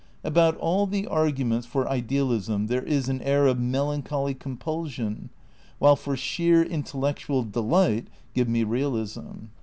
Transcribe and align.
About 0.23 0.57
all 0.57 0.87
the 0.87 1.05
arguments 1.05 1.67
for 1.67 1.87
idealism 1.87 2.65
there 2.65 2.81
is 2.81 3.07
an 3.07 3.21
air 3.21 3.45
of 3.45 3.59
melancholy 3.59 4.33
compulsion, 4.33 5.29
while 5.77 5.95
for 5.95 6.17
sheer 6.17 6.63
intellectual 6.63 7.43
delight, 7.43 8.07
give 8.33 8.49
me 8.49 8.63
realism. 8.63 9.29